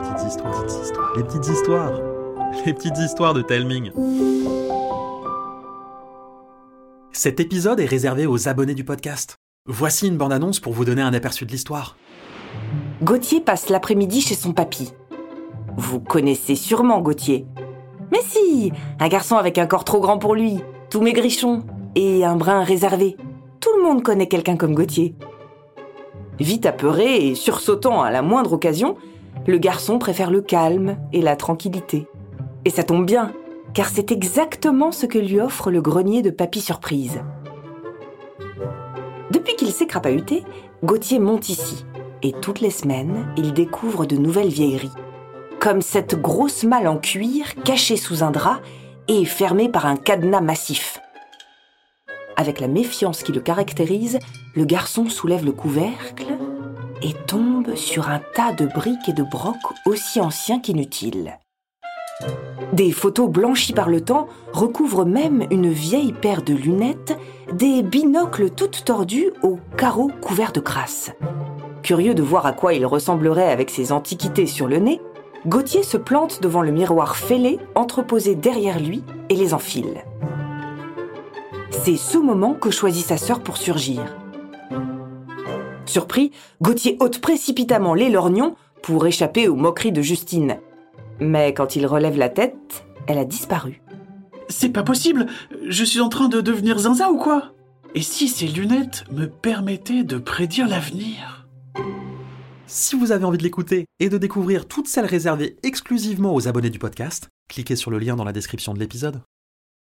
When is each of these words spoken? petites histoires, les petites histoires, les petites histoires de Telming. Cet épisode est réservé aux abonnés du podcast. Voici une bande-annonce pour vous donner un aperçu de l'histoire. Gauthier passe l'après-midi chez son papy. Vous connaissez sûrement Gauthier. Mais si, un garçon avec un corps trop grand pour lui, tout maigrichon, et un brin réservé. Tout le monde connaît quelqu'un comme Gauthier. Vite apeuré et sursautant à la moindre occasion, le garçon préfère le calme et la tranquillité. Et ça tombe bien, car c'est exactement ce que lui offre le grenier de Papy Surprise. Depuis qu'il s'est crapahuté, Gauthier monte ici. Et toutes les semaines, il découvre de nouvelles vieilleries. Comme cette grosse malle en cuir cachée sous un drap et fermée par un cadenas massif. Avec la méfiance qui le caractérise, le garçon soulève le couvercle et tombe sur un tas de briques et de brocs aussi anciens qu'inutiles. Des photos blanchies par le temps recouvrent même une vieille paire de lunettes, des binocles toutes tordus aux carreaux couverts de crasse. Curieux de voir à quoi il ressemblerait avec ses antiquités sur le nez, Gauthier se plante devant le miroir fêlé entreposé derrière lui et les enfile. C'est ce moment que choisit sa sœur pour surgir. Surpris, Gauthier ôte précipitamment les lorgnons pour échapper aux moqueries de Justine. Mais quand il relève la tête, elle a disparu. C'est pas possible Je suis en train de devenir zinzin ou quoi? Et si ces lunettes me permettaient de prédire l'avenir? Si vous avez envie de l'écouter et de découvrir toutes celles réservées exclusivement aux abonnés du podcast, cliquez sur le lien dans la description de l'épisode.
petites 0.00 0.28
histoires, 0.28 0.64
les 1.16 1.22
petites 1.24 1.48
histoires, 1.48 1.92
les 2.66 2.72
petites 2.72 2.98
histoires 2.98 3.34
de 3.34 3.42
Telming. 3.42 3.90
Cet 7.12 7.40
épisode 7.40 7.80
est 7.80 7.86
réservé 7.86 8.26
aux 8.26 8.48
abonnés 8.48 8.74
du 8.74 8.84
podcast. 8.84 9.36
Voici 9.66 10.08
une 10.08 10.16
bande-annonce 10.16 10.58
pour 10.58 10.72
vous 10.72 10.84
donner 10.84 11.02
un 11.02 11.12
aperçu 11.12 11.44
de 11.44 11.52
l'histoire. 11.52 11.96
Gauthier 13.02 13.40
passe 13.40 13.68
l'après-midi 13.68 14.20
chez 14.20 14.34
son 14.34 14.52
papy. 14.52 14.92
Vous 15.76 16.00
connaissez 16.00 16.54
sûrement 16.54 17.00
Gauthier. 17.00 17.46
Mais 18.10 18.20
si, 18.26 18.72
un 18.98 19.08
garçon 19.08 19.36
avec 19.36 19.58
un 19.58 19.66
corps 19.66 19.84
trop 19.84 20.00
grand 20.00 20.18
pour 20.18 20.34
lui, 20.34 20.60
tout 20.88 21.00
maigrichon, 21.00 21.62
et 21.94 22.24
un 22.24 22.36
brin 22.36 22.64
réservé. 22.64 23.16
Tout 23.60 23.70
le 23.76 23.82
monde 23.82 24.02
connaît 24.02 24.28
quelqu'un 24.28 24.56
comme 24.56 24.74
Gauthier. 24.74 25.14
Vite 26.38 26.64
apeuré 26.64 27.28
et 27.28 27.34
sursautant 27.34 28.02
à 28.02 28.10
la 28.10 28.22
moindre 28.22 28.54
occasion, 28.54 28.96
le 29.46 29.58
garçon 29.58 29.98
préfère 29.98 30.30
le 30.30 30.42
calme 30.42 30.96
et 31.12 31.22
la 31.22 31.36
tranquillité. 31.36 32.06
Et 32.64 32.70
ça 32.70 32.82
tombe 32.82 33.06
bien, 33.06 33.32
car 33.74 33.88
c'est 33.88 34.12
exactement 34.12 34.92
ce 34.92 35.06
que 35.06 35.18
lui 35.18 35.40
offre 35.40 35.70
le 35.70 35.80
grenier 35.80 36.22
de 36.22 36.30
Papy 36.30 36.60
Surprise. 36.60 37.20
Depuis 39.30 39.56
qu'il 39.56 39.72
s'est 39.72 39.86
crapahuté, 39.86 40.44
Gauthier 40.84 41.18
monte 41.18 41.48
ici. 41.48 41.84
Et 42.22 42.32
toutes 42.32 42.60
les 42.60 42.70
semaines, 42.70 43.32
il 43.36 43.54
découvre 43.54 44.04
de 44.04 44.16
nouvelles 44.16 44.48
vieilleries. 44.48 44.90
Comme 45.58 45.80
cette 45.80 46.20
grosse 46.20 46.64
malle 46.64 46.88
en 46.88 46.98
cuir 46.98 47.54
cachée 47.64 47.96
sous 47.96 48.22
un 48.22 48.30
drap 48.30 48.60
et 49.08 49.24
fermée 49.24 49.68
par 49.68 49.86
un 49.86 49.96
cadenas 49.96 50.40
massif. 50.40 51.00
Avec 52.36 52.60
la 52.60 52.68
méfiance 52.68 53.22
qui 53.22 53.32
le 53.32 53.40
caractérise, 53.40 54.18
le 54.54 54.64
garçon 54.64 55.08
soulève 55.08 55.44
le 55.44 55.52
couvercle 55.52 56.39
et 57.02 57.14
tombe 57.26 57.74
sur 57.74 58.08
un 58.08 58.20
tas 58.34 58.52
de 58.52 58.66
briques 58.66 59.08
et 59.08 59.12
de 59.12 59.22
brocs 59.22 59.56
aussi 59.86 60.20
anciens 60.20 60.60
qu'inutiles. 60.60 61.38
Des 62.72 62.92
photos 62.92 63.28
blanchies 63.28 63.72
par 63.72 63.88
le 63.88 64.00
temps 64.00 64.28
recouvrent 64.52 65.04
même 65.04 65.46
une 65.50 65.70
vieille 65.70 66.12
paire 66.12 66.42
de 66.42 66.54
lunettes, 66.54 67.18
des 67.52 67.82
binocles 67.82 68.50
toutes 68.50 68.84
tordus 68.84 69.30
aux 69.42 69.58
carreaux 69.76 70.10
couverts 70.20 70.52
de 70.52 70.60
crasse. 70.60 71.10
Curieux 71.82 72.14
de 72.14 72.22
voir 72.22 72.46
à 72.46 72.52
quoi 72.52 72.74
il 72.74 72.86
ressemblerait 72.86 73.50
avec 73.50 73.70
ses 73.70 73.90
antiquités 73.90 74.46
sur 74.46 74.68
le 74.68 74.78
nez, 74.78 75.00
Gauthier 75.46 75.82
se 75.82 75.96
plante 75.96 76.42
devant 76.42 76.60
le 76.60 76.70
miroir 76.70 77.16
fêlé 77.16 77.58
entreposé 77.74 78.34
derrière 78.34 78.78
lui 78.78 79.02
et 79.30 79.34
les 79.34 79.54
enfile. 79.54 80.04
C'est 81.70 81.96
ce 81.96 82.18
moment 82.18 82.52
que 82.52 82.70
choisit 82.70 83.06
sa 83.06 83.16
sœur 83.16 83.40
pour 83.40 83.56
surgir. 83.56 84.19
Surpris, 85.86 86.30
Gauthier 86.62 86.96
ôte 87.00 87.20
précipitamment 87.20 87.94
les 87.94 88.10
lorgnons 88.10 88.56
pour 88.82 89.06
échapper 89.06 89.48
aux 89.48 89.56
moqueries 89.56 89.92
de 89.92 90.02
Justine. 90.02 90.58
Mais 91.20 91.52
quand 91.52 91.76
il 91.76 91.86
relève 91.86 92.16
la 92.16 92.28
tête, 92.28 92.84
elle 93.06 93.18
a 93.18 93.24
disparu. 93.24 93.82
C'est 94.48 94.70
pas 94.70 94.82
possible 94.82 95.26
Je 95.66 95.84
suis 95.84 96.00
en 96.00 96.08
train 96.08 96.28
de 96.28 96.40
devenir 96.40 96.78
zinzin 96.78 97.08
ou 97.08 97.18
quoi? 97.18 97.52
Et 97.94 98.02
si 98.02 98.28
ces 98.28 98.46
lunettes 98.46 99.04
me 99.12 99.26
permettaient 99.26 100.04
de 100.04 100.18
prédire 100.18 100.68
l'avenir? 100.68 101.48
Si 102.66 102.94
vous 102.94 103.10
avez 103.10 103.24
envie 103.24 103.38
de 103.38 103.42
l'écouter 103.42 103.86
et 103.98 104.08
de 104.08 104.16
découvrir 104.16 104.68
toutes 104.68 104.86
celles 104.86 105.06
réservées 105.06 105.56
exclusivement 105.64 106.34
aux 106.34 106.46
abonnés 106.46 106.70
du 106.70 106.78
podcast, 106.78 107.28
cliquez 107.48 107.74
sur 107.74 107.90
le 107.90 107.98
lien 107.98 108.14
dans 108.14 108.24
la 108.24 108.32
description 108.32 108.74
de 108.74 108.78
l'épisode. 108.78 109.22